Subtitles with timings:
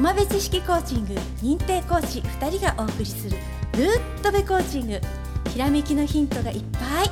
[0.00, 1.12] 苫部知識コーチング
[1.42, 3.36] 認定講師2人がお送りする
[3.76, 4.98] ルーッとべコーチング。
[5.50, 7.10] ひらめきのヒントがいっぱい。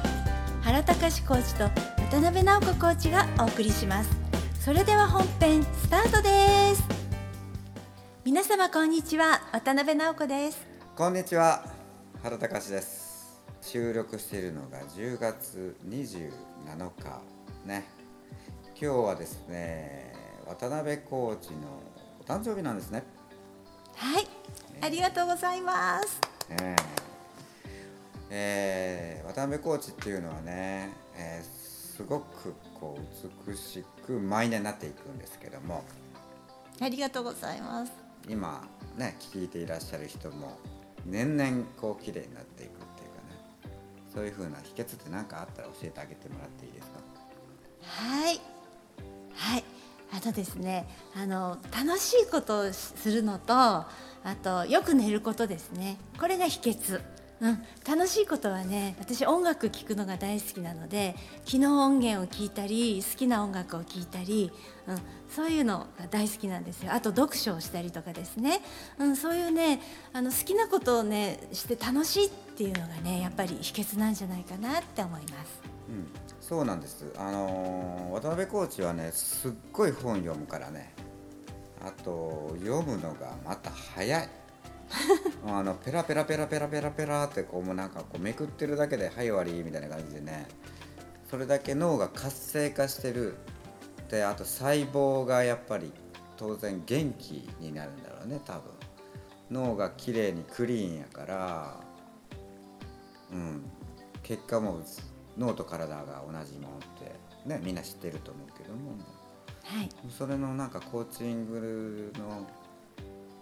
[0.63, 1.65] 原隆コーチと
[2.11, 4.11] 渡辺直子コーチがお送りします。
[4.59, 6.83] それでは本編スタートです。
[8.25, 10.67] 皆様こんにちは渡辺直子です。
[10.97, 11.67] こんにちは
[12.23, 13.39] 原隆です。
[13.61, 16.31] 収録しているのが10月27
[16.73, 17.21] 日
[17.67, 17.85] ね。
[18.81, 20.15] 今日はですね
[20.47, 21.59] 渡辺コーチの
[22.29, 23.03] 誕生日なんですね。
[23.97, 24.27] はい、
[24.83, 26.21] ありがとうございます。
[26.51, 26.83] えー
[28.31, 31.59] えー渡辺コーチっていうのはね、えー
[31.97, 35.83] すごくこう美しく毎年なっていくんですけども。
[36.81, 37.93] ありがとうございます。
[38.29, 38.63] 今
[38.97, 40.59] ね聞いていらっしゃる人も
[41.07, 43.75] 年々こう綺麗になっていくっていうかね。
[44.15, 46.99] そういう風な秘訣って何かあったら教えてあげてもらっていいですか？
[47.83, 48.41] はいはい
[50.19, 53.87] あとですねあの楽しいことをするのとあ
[54.43, 55.97] とよく寝ることですね。
[56.19, 57.01] これが秘訣。
[57.41, 61.15] うん、楽しいことはね私音楽聴くのが大好きなので
[61.45, 64.51] 昨日音源を聴いたり好きな音楽を聴いたり、
[64.89, 64.99] うん、
[65.31, 66.93] そういうのが大好きなんですよ。
[66.93, 68.61] あと読書をしたりとかですね、
[68.99, 69.81] うん、そういうね
[70.13, 75.61] あの好きなことをねして楽しいっていうのがねやっぱり秘訣なんじゃないかなって思います。
[75.89, 77.05] うんそうなんです。
[77.17, 80.95] あのー渡辺コーチはねすっごい本読むからね。
[81.81, 84.29] あと読むのがまた早い
[85.57, 90.47] あのペラペラペラペラペラペラってこうもうなんかこうめくってるだけで「はい終わり」みたいな感じでね。
[91.31, 93.37] それだけ脳が活性化してる。
[94.11, 95.93] であと細胞がやっぱり
[96.39, 98.63] 当然元気になるんだろうね多分。
[99.51, 101.81] 脳が綺麗にクリーンやから
[103.33, 103.71] うん。
[104.23, 104.81] 結果も
[105.37, 107.15] 脳と体が同じものって
[107.47, 108.93] ねみんな知ってると思うけども。
[109.65, 112.47] はい、それのなんかコーチングの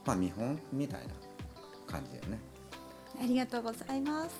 [0.05, 1.15] まあ見本みたいな
[1.86, 2.38] 感じだよね。
[3.20, 4.36] ありがとうございます。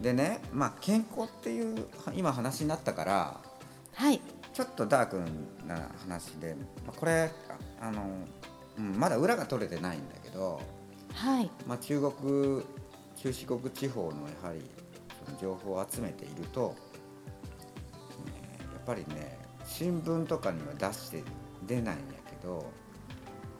[0.00, 3.40] でねまあ健康っていう今話になったから
[3.94, 4.20] はい、
[4.54, 5.20] ちょっとダーク
[5.66, 6.56] な話で、
[6.86, 7.30] まあ、これ
[7.80, 8.02] あの、
[8.78, 10.60] うん、まだ裏が取れてないんだけど、
[11.12, 12.62] はい、まあ、中国
[13.16, 14.62] 中四国地方のやはり
[15.26, 16.74] その情報を集めていると、
[18.24, 21.22] ねやっぱりね新聞とかには出して
[21.66, 22.64] 出ないんやけど、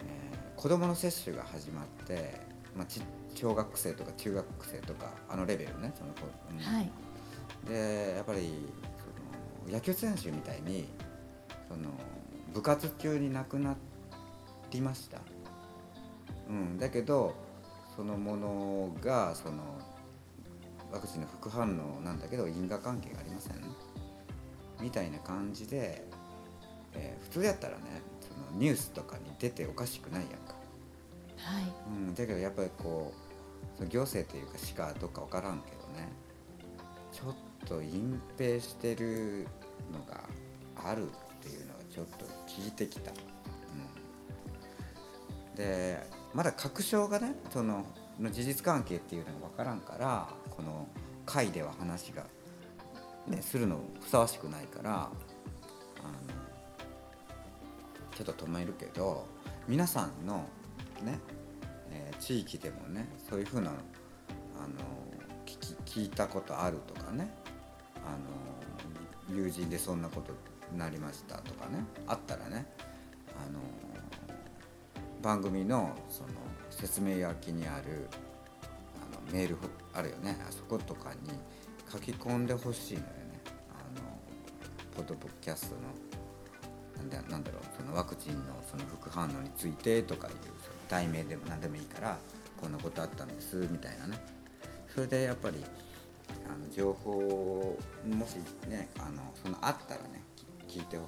[0.00, 2.38] えー子どもの接種が始まって、
[2.76, 3.00] まあ、ち
[3.34, 6.90] 小学生とか中学生とかあのレベルねその子、うんはい、
[7.68, 8.52] でやっぱり
[9.66, 10.88] その野球選手みたいに
[11.68, 11.90] その
[12.52, 13.76] 部活中に亡くな
[14.70, 15.18] りました、
[16.48, 17.34] うん、だけど
[17.96, 19.62] そのものがその
[20.92, 23.54] ワクチンの副反応なんだけど因果関係がありません。
[24.80, 26.04] みたいな感じで、
[26.94, 27.82] えー普通やったらね
[28.20, 30.54] そのニュースとかに出ておかしくないやんか、
[31.44, 36.12] はい、うん、だけどやっぱりこうその行政というかしかどっか分からんけどね
[37.12, 39.46] ちょっと隠蔽してる
[39.92, 40.20] のが
[40.84, 41.06] あるっ
[41.40, 43.14] ていうのはちょっと聞いてきた、う
[45.54, 45.98] ん、で
[46.34, 47.84] まだ確証がねその
[48.18, 50.86] の事実関係っていうのが分からんからこの
[51.24, 52.24] 会では話が、
[53.26, 55.10] ね、するのふさわしくないからあの
[58.14, 59.26] ちょっと止めるけど
[59.66, 60.44] 皆さんの
[61.02, 61.18] ね、
[61.90, 63.78] えー地域でもねそういうふうなあの
[65.46, 67.32] 聞き聞いたことあるとかね
[67.96, 68.10] あ
[69.32, 70.32] の友人でそんなこと
[70.70, 72.66] になりましたとかねあったらね
[73.34, 73.58] あの
[75.22, 76.28] 番組のその
[76.70, 78.08] 説明書きにある
[79.00, 79.56] あのメール
[79.92, 81.30] あるよねあそことかに
[81.90, 83.12] 書き込んでほしいのよね。
[83.70, 84.06] あの
[84.94, 85.80] ポッドキャストの
[87.00, 88.40] なんだなんだろうそのワクチンの
[88.70, 90.34] その副反応についてとかいう
[90.88, 92.18] 題名でも何でもいいから
[92.60, 94.18] こんなことあったんですみたいなね。
[94.94, 95.64] それでやっぱり
[96.46, 98.36] あの情報もし
[98.68, 100.22] ねあのそのあったらね
[100.68, 101.04] 聞いてほ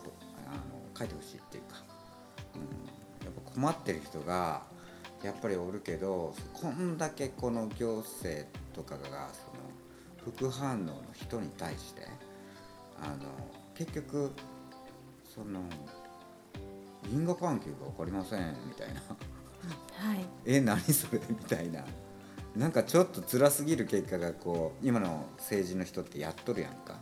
[0.47, 1.83] あの書いてほしいっていうか、
[2.55, 4.63] うん、やっぱ困ってる人が
[5.23, 12.07] やっぱりおるけどこんだけこの行政とかがその副反応の人に対して
[13.01, 13.29] あの
[13.75, 14.33] 結局
[15.35, 15.63] その
[17.11, 19.01] 因果関係が分かりませんみたいな。
[19.01, 21.85] はい、 え何それみたいな。
[22.55, 27.01] なんかちょっと辛すぎる結果がこう今の政治の人ってやっとるやんか。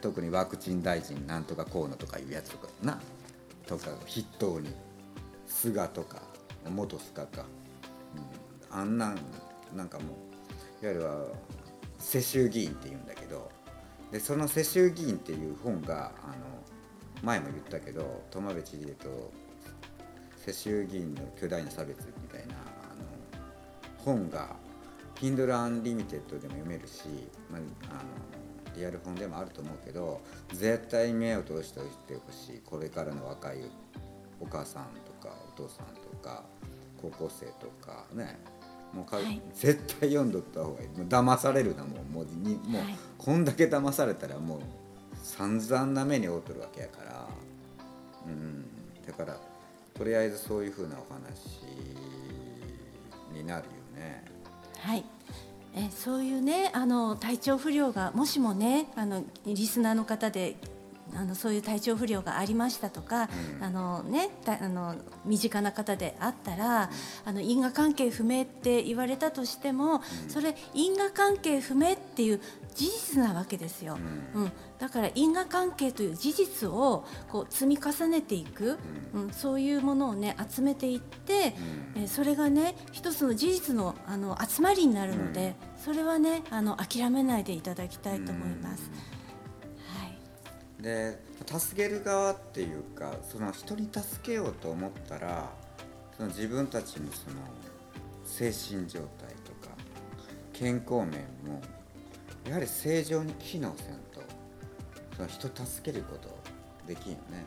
[0.00, 2.98] 特にワクチン大臣なんとかこうのとかいうやつとかな。
[3.66, 4.74] とかを筆頭に
[5.46, 6.22] 菅とか
[6.68, 7.46] 元菅か、
[8.70, 9.18] うん、あんなん
[9.74, 10.04] なんかも
[10.82, 11.26] ういわゆるは
[11.98, 13.50] 世襲議員っていうんだけど
[14.12, 16.34] でその世襲議員っていう本があの
[17.22, 19.32] 前も言ったけど苫部知事と
[20.36, 23.42] 世襲議員の巨大な差別みたいなあの
[24.04, 24.56] 本が
[25.14, 27.04] Kindle Unlimited でも読めるし、
[27.50, 28.00] まあ、あの
[28.76, 30.20] リアル本でもあると思うけど
[30.52, 32.60] 絶対目を通しておいてほしい。
[32.64, 33.58] これからの若い
[34.40, 36.42] お母さんとかお父さんとか
[37.00, 38.38] 高校生とかね。
[38.92, 39.40] もうか、はい。
[39.52, 40.88] 絶対読んどった方がいい。
[40.88, 42.96] もう騙されるなもうもうにもう、はい。
[43.18, 44.60] こんだけ騙されたらもう
[45.24, 47.28] 散々な目に遭うとるわけやから。
[48.26, 48.64] うん
[49.06, 49.36] だから
[49.92, 51.62] とりあえずそういうふうなお話
[53.32, 54.24] になるよね。
[54.78, 55.04] はい。
[55.76, 60.56] えそういうねあの体調不良がもしもねあのリスナーの方で
[61.14, 63.28] あのそういう体調不良がありましたとか、
[63.58, 63.64] うん。
[63.64, 66.90] あのねたあの身近な方であったら、
[67.24, 72.40] あの因果関係不明って言われたとしても、それ因果関係不明っていう
[72.74, 73.96] 事実なわけですよ。
[74.34, 74.42] うん。
[74.42, 78.78] うん、だから因果関係という事実をこう積み重ねていく、
[79.14, 79.30] うん。
[79.30, 81.54] そういうものをね集めていって、
[81.96, 82.02] うん。
[82.02, 88.90] えーそれがね一つの事実のあの集まりになるので、それはねあの諦めないでいただきたいと思います。
[89.88, 90.06] は
[90.80, 95.50] い、で助ける側っていうかその人に助けようと思ったら
[96.16, 97.36] その自分たちのその
[98.24, 99.74] 精神状態とか
[100.52, 101.60] 健康面も
[102.46, 104.22] やはり正常に機能せんと
[105.16, 106.28] その人助けること
[106.86, 107.44] できんよね。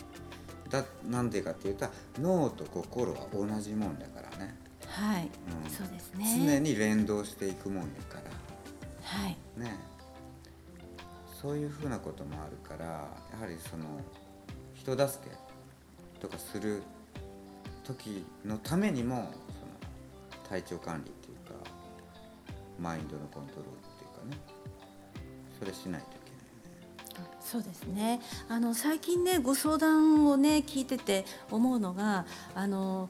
[0.70, 1.88] だなんでかっていうと
[2.20, 5.30] 脳と心は同じもんだからね、はい、
[5.64, 6.60] うんそうです常ね。
[6.60, 8.24] に連動していくもんやから。
[9.02, 9.78] はい、ね
[11.42, 13.86] そういうふうなこともあるからやはりその
[14.74, 15.36] 人助け
[16.20, 16.82] とかする
[17.86, 21.70] 時のためにもその体調管理っていうか
[22.80, 24.57] マインドのコントロールっていうかね
[25.60, 26.12] それしないとい
[27.14, 27.30] けない。
[27.40, 28.20] そうですね。
[28.50, 32.26] あの最近ねご相談をね聞いてて思うのが
[32.56, 33.10] あの。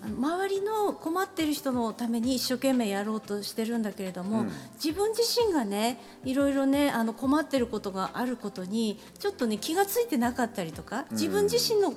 [0.00, 11.94] 周りの困ってる人のために一生懸命やろうとしてるんだけれども、うん自分自身がねいろいろねあの困ってることがあることにちょっとね気がついてなかったりとかうん自分自身の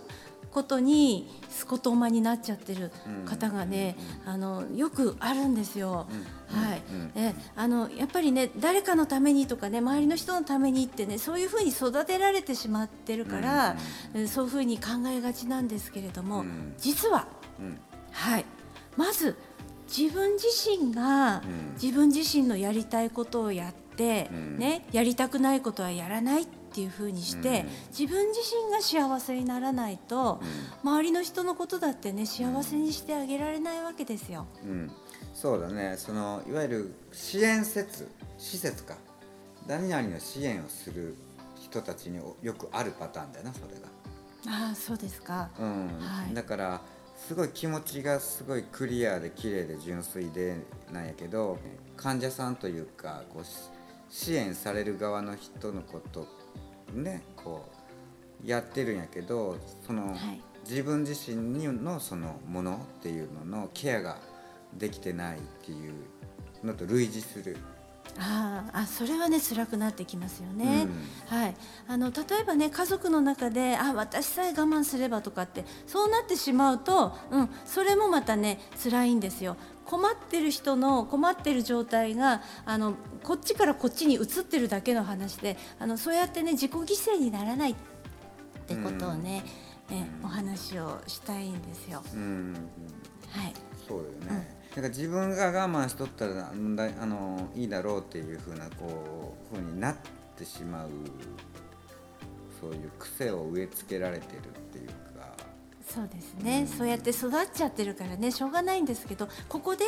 [0.51, 2.91] ことにすことまになっちゃってる
[3.25, 3.95] 方がね、
[4.25, 6.07] あのよくあるんですよ。
[6.11, 13.77] うんはいうんえあのやっぱりね誰かのためにとかね周りの人のためにってねそういうふうに育てられてしまってるから、
[14.13, 16.73] えそういうふうに考えがちなんですけれども、うん。
[16.77, 17.27] 実は、
[17.59, 17.79] うん。
[18.11, 18.45] はい、
[18.97, 19.37] まず
[19.87, 21.73] 自分自身がうん。
[21.81, 24.57] 自分自身のやりたいことをやって、うん。
[24.57, 27.67] ね、やりたくないことはやらないっていうふうにして、うん。
[27.89, 30.39] 自分自身が幸せにならないと、
[30.83, 34.47] 周りの人のことだってね幸せにしてあげられないわけですよ。
[34.63, 34.91] うん、
[35.33, 35.95] そうだね。
[35.97, 38.07] そのいわゆる支援施設
[38.37, 38.95] 施設か。
[39.67, 41.15] 何々の支援をする
[41.55, 44.67] 人たちによくあるパターンだよなそれが。
[44.67, 45.49] ああそうですか。
[45.59, 45.87] うん。
[45.99, 46.33] はい。
[46.33, 46.81] だから
[47.15, 50.57] すごい気持ちがすごいクリアで綺麗で純粋で
[50.91, 51.59] なんやけど
[51.95, 53.51] 患者さんというかこうし
[54.09, 56.27] 支援される側の人のこと
[56.93, 57.69] ねこ
[58.43, 60.41] うやってるんやけどその、はい。
[60.69, 64.19] 自分自身にのそのものっていうののケアが
[64.75, 65.93] できてないっていう
[66.63, 67.57] のと類似する。
[68.19, 70.87] あーあそれはね辛くなってきますよね、
[71.29, 71.37] うん。
[71.37, 71.55] はい、
[71.87, 79.55] あの例えばね家族の中であ私さえ我慢すればとかってそうなってしまうと、うん、それもまたね辛いんですよ
[79.91, 82.93] 困ってる人の困ってる状態があの
[83.23, 87.75] こっちからこっちに移ってるだけの話であのそうやってね自己犠牲にならないっ
[88.67, 89.43] てことをね、
[89.91, 92.01] えお話をしたいんですよ。
[92.13, 92.55] うん
[93.31, 93.53] はい、
[93.85, 99.95] そうだよね、だから自分が我慢しとったらなんだあのいいだろうっていうふうなこうふうになっ
[100.37, 100.89] てしまう
[102.61, 104.93] そういう癖を植え付けられてるっていうか
[105.93, 108.31] そうですね、そうやって育っちゃってるからね。
[108.31, 109.85] しょうがないんですけどここで、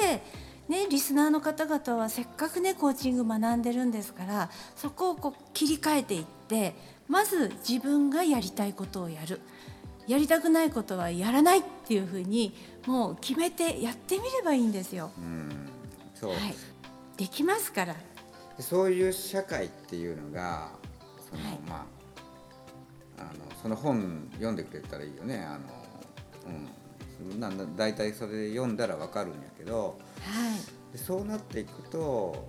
[0.67, 6.75] ね、リスナーの方々はせっかくねコーチング学んでるんですからそこをこう切り替えていって
[7.07, 9.39] まず自分がやりたいことをやる。
[10.05, 12.53] やりたくないことはやらないっていうふうに
[12.85, 15.11] もう決めてやってみればいいんですよ。
[15.17, 15.69] うん。
[16.13, 16.39] そう、はい、
[17.15, 17.95] できますから。
[18.57, 20.71] でそういう社会っていうのが
[21.29, 21.59] その、はい。
[21.65, 22.03] まあ
[23.19, 23.31] あの
[23.61, 25.41] その本読んでくれたらいいよね。
[25.41, 25.59] あの、
[27.31, 30.55] うん、なんだ大体それ読んだらわかるんやけどは
[30.91, 30.93] い。
[30.93, 32.47] でそうなっていくと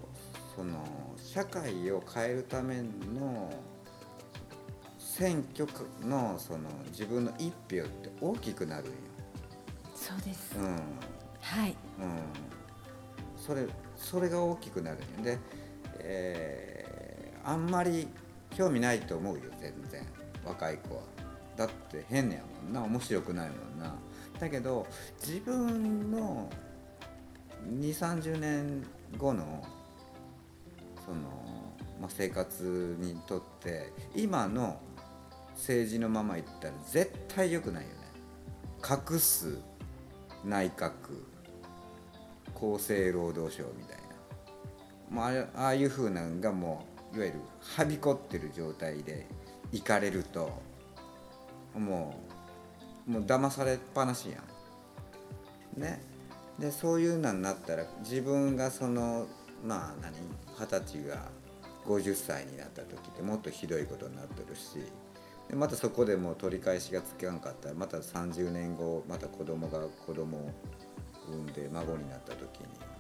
[0.55, 0.85] その
[1.17, 3.53] 社会を変えるための
[4.99, 5.69] 選挙
[6.03, 8.93] のその自分の一票って大きくなるんよ。
[9.95, 10.77] そうです、うん。
[11.41, 11.77] はい。
[12.01, 12.19] うん、
[13.37, 15.07] それそれが大きくなるんよ。
[15.23, 15.39] で、
[16.01, 16.95] えー
[17.47, 18.09] あんまり
[18.57, 20.07] 興味ないと思うよ全然。
[20.47, 21.03] 若い子は。
[21.57, 22.83] だって変やもんな。
[22.83, 23.95] 面白くないもんな。
[24.39, 24.87] だけど
[25.21, 26.51] 自分の
[27.69, 28.85] 2 3 0年
[29.17, 29.65] 後の
[31.05, 31.21] その、
[32.01, 34.81] まあ、生活にとって今の
[35.55, 37.95] 政治のままいったら絶対良くないよね。
[38.83, 39.59] 隠す
[40.45, 40.91] 内閣
[42.55, 44.03] 厚生労働省みたいな、
[45.11, 49.27] まああ、あいうふうなのがもういわゆるはびこってる状態で
[49.73, 50.61] 行かれると
[51.79, 52.15] も
[53.07, 54.39] うもう騙されっぱなしや
[55.77, 55.81] ん。
[55.81, 56.01] ね、
[56.59, 59.27] でそういうのになったら自分がその
[59.65, 60.13] まあ何
[60.59, 61.29] 二十歳が
[61.85, 64.79] 50歳になった時ってもっとひどいことになってるし。
[65.49, 70.51] でまたそこでもう取り返しがつかんかったらまた30年後また子供が子供を
[71.29, 72.95] 産んで孫になった時に。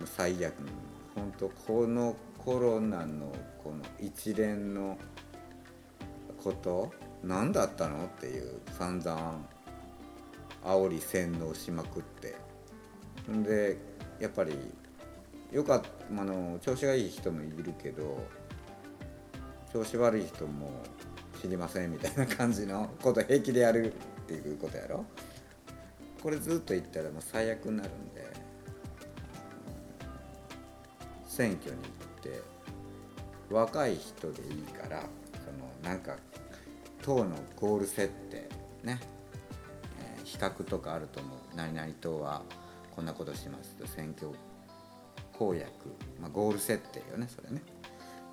[0.00, 0.54] もう最悪
[1.14, 3.32] 本当このコロナの
[3.62, 4.98] この一連の
[6.42, 6.92] こと
[7.26, 8.04] 何だったの？
[8.04, 9.46] っていう散々
[10.64, 12.34] 煽り洗脳しまくって。
[13.30, 13.76] んで
[14.20, 14.54] やっぱり
[15.50, 18.18] よかったあの調子がいい人もいるけど
[19.72, 20.70] 調子悪い人も
[21.40, 25.04] 知りませんみたいな感じの こと平気でやるっていうことやろ？
[26.22, 28.24] これずっと言ったらもう最悪になるんで
[31.26, 31.90] 選挙に行っ
[32.22, 32.42] て
[33.50, 36.16] 若い人でいいからそのなんか
[37.04, 38.48] 党のゴール設定
[38.82, 38.98] ね、
[40.00, 41.38] えー比較とかあると思う。
[41.54, 42.42] 何々党は
[42.96, 43.76] こんなことしてます。
[43.76, 44.30] と選挙
[45.38, 45.70] 公約、
[46.20, 47.62] まあ、ゴール設定よねそれね。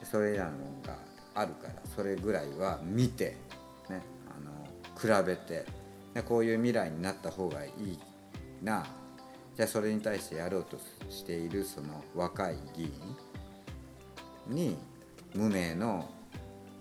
[0.10, 0.52] それらの
[0.86, 0.96] が
[1.36, 3.36] あるからそれぐらいは見て、
[3.90, 5.66] ね、あの比べて
[6.14, 8.00] でこういう未来になった方がいい
[8.64, 8.86] な。
[9.56, 10.78] じゃあそれに対してやろうと
[11.10, 12.84] しているその若い議
[14.48, 14.78] 員に
[15.36, 16.10] 無名の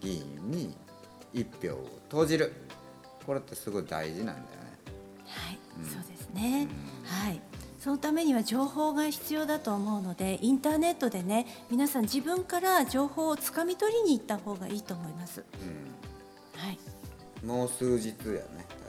[0.00, 0.76] 議員に
[1.32, 2.52] 一票を投じる
[3.26, 4.50] これってすごい大事なんだよね。
[5.26, 6.68] はい、うんそうですね。
[7.04, 7.40] はい。
[7.78, 15.44] そのためには情報が必要だと思うのでインターネットでね皆さん自分から情報をつかみ取りに行った方がいいと思います。
[16.56, 16.78] はい、
[17.42, 18.79] うん、もう数日やね。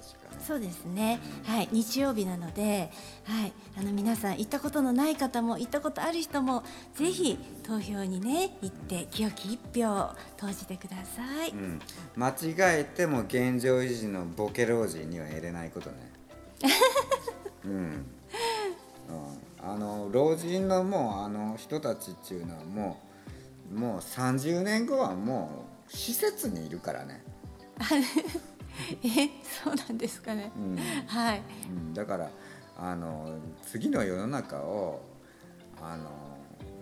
[0.51, 1.21] そうですね。
[1.45, 2.91] はい、日曜日なので、
[3.23, 11.51] はい、あの皆さん行ったことのない方も行ったことある人もぜひ投票にね行って清き一票を投じてください。
[11.51, 11.79] うん、
[12.17, 16.11] 間違えても現状維持のボケ老人には入れないことね。
[17.63, 18.05] うん、うん、
[19.63, 22.99] あの老人のもうあの人たちっていうのはも
[23.73, 27.23] うもう30年後はもう施設にいるからね。
[29.03, 29.29] え、
[29.63, 30.51] そうなんですかね。
[30.55, 31.43] うんはい。
[31.69, 32.29] うん、だから
[32.77, 35.01] あの次の世の中を
[35.81, 36.09] あの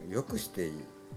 [0.10, 0.72] よくして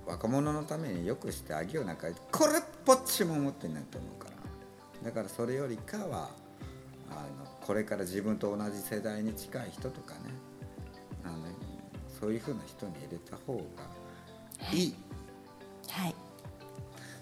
[0.06, 6.30] 若者のためによくしてあげようなんかこれっぽっちも思ってないと思うからだからそれよりかは
[7.10, 10.20] あのこれから自分と同じ世代に近い人とかね
[11.24, 11.36] あの
[12.20, 13.62] そういうふうな人に入れた方が
[14.72, 14.94] いい。
[15.88, 16.14] はい。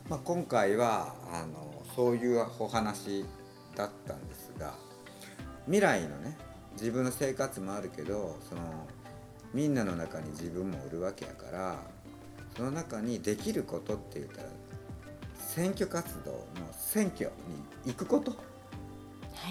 [0.08, 3.24] まあ、今回はあのそういうお話
[3.80, 4.74] だったんですが
[5.64, 6.36] 未来のね
[6.72, 8.60] 自分の生活もあるけどその
[9.52, 11.82] みんなの中に自分もおるわけやから
[12.56, 14.48] その中にできることって言ったら
[15.36, 17.30] 選挙活動の選挙
[17.84, 18.36] に行くこと、は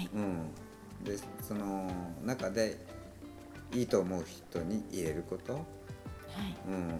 [0.00, 0.08] い。
[0.14, 1.90] うん、でその
[2.24, 2.78] 中で
[3.74, 5.62] いいと思う人に入れること、はい。
[6.68, 6.94] うん、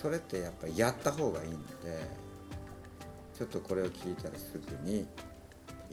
[0.00, 2.06] それってやっぱりやった方がいいので
[3.38, 5.06] ちょっとこれを聞いたらすぐに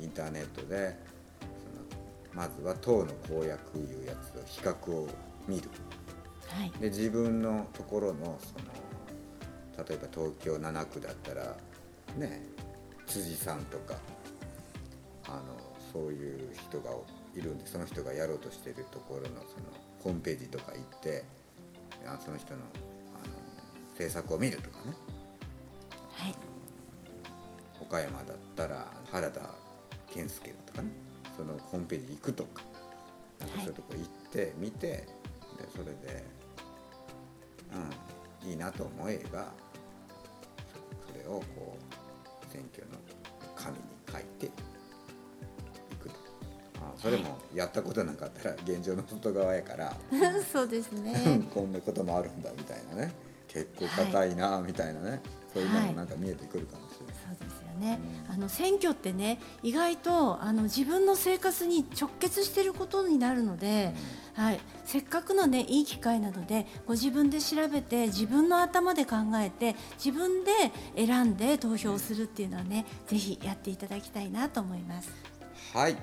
[0.01, 0.95] インターネットで
[1.39, 5.07] そのまずは党の公約いうやつを比較を
[5.47, 5.69] 見る
[6.47, 6.71] はい。
[6.79, 11.55] で自分のところのその例えば東京7区だったら
[12.17, 12.41] ね
[13.07, 13.95] 辻さんとか
[15.25, 15.43] あの
[15.93, 16.91] そういう人が
[17.35, 19.43] いるんでその人がやろうとしてるところのその
[19.99, 21.23] ホームページとか行って
[22.05, 23.33] あその人のあの
[23.91, 24.93] 政策を見るとかね
[26.13, 26.35] はい。
[27.81, 29.39] 岡山だったら原田
[30.13, 30.89] 健介とかね
[31.37, 32.63] そのホームページ行くとか
[33.39, 35.07] なんかそういうとこ行って見てで
[35.71, 36.25] それで
[38.43, 39.51] うんいいなと思えば
[41.07, 42.97] そそれをこう選挙の
[43.55, 44.49] 紙に書いてい
[45.99, 46.15] くと。
[46.81, 49.95] あそれもやったことなかったら現状の外側やから
[50.51, 51.41] そうですね。
[51.53, 53.13] こんなこともあるんだみたいなね。
[53.49, 57.15] 結構硬いなみたいなね、そういうのもなんか見えてくるかもしれない。
[57.39, 63.93] そうですよね、うんあの選挙ってね意外とあの自分の生活に直結していることになるので、
[64.35, 70.51] はい、せっかくのねいい機会なのでご自分で調べて自分の頭で考えて自分で
[70.95, 75.11] 選んで投票するっていうのはねぜひやっていただきたいなと思います。
[75.73, 75.97] はい、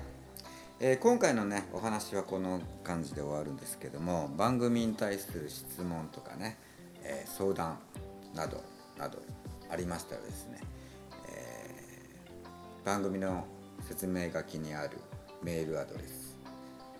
[0.79, 6.57] えー今回のねお話はこの感じで終わるんですけども番組に対する質問とかね、
[7.03, 7.79] えー相談
[8.35, 8.61] など
[8.97, 9.17] など
[9.69, 10.67] ありましたらですね、えー
[12.87, 13.45] 番組の
[13.81, 14.91] 説明書きにある
[15.43, 16.37] メールアドレス、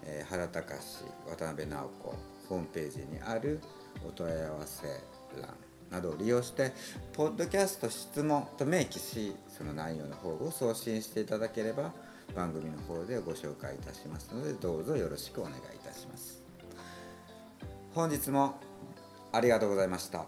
[0.03, 0.81] えー原隆
[1.29, 2.15] 渡辺直子
[2.49, 3.61] ホームページにある
[4.05, 4.85] お問い合わせ
[5.39, 5.55] 欄
[5.89, 6.73] などを利用して
[7.15, 11.93] 「ポッドキャスト質問」と明記しその内容の方を送信していただければ
[12.35, 16.43] 番組の方でご紹介いたしますのでどうぞよろしくお願いいたします
[17.95, 18.59] 本日も
[19.31, 20.25] ありがとうございました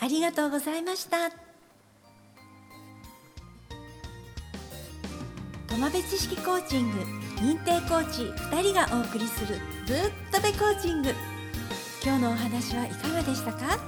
[0.00, 1.45] ありがとうございました。
[5.76, 7.00] 友部知識コーチング
[7.36, 9.98] 認定コーチ2人がお送りするぶっ
[10.32, 11.10] とべコーチング。
[12.02, 13.78] 今日のお話はいかがでしたか？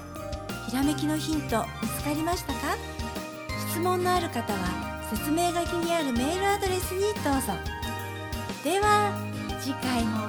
[0.69, 2.77] ひらめきのヒント見つかりましたか？
[3.71, 7.55] 質問のある方は説明書きにあるメールアドレスにどうぞ。
[8.63, 9.19] では
[9.59, 10.27] 次回も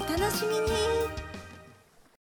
[0.00, 1.25] お楽しみに。